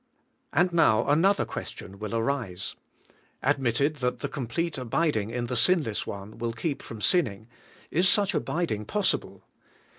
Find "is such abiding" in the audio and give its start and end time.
7.91-8.85